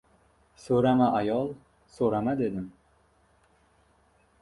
—So‘rama 0.63 1.09
ayol, 1.19 1.53
so‘rama,— 1.99 2.35
dedim. 2.43 2.67